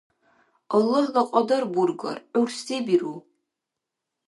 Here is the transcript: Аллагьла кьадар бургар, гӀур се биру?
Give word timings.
Аллагьла 0.75 1.23
кьадар 1.31 1.63
бургар, 1.73 2.17
гӀур 2.33 2.49
се 2.63 2.77
биру? 2.85 3.15